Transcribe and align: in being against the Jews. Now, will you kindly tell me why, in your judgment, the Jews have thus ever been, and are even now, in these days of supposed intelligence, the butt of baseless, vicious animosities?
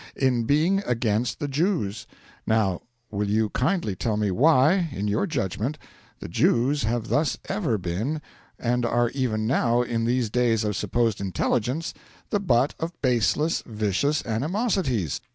in 0.15 0.45
being 0.45 0.79
against 0.87 1.37
the 1.37 1.47
Jews. 1.47 2.07
Now, 2.47 2.81
will 3.11 3.29
you 3.29 3.49
kindly 3.49 3.95
tell 3.95 4.17
me 4.17 4.31
why, 4.31 4.89
in 4.91 5.07
your 5.07 5.27
judgment, 5.27 5.77
the 6.19 6.27
Jews 6.27 6.81
have 6.85 7.09
thus 7.09 7.37
ever 7.47 7.77
been, 7.77 8.19
and 8.57 8.83
are 8.83 9.11
even 9.11 9.45
now, 9.45 9.83
in 9.83 10.05
these 10.05 10.31
days 10.31 10.63
of 10.63 10.75
supposed 10.75 11.21
intelligence, 11.21 11.93
the 12.31 12.39
butt 12.39 12.73
of 12.79 12.99
baseless, 13.03 13.61
vicious 13.63 14.25
animosities? 14.25 15.21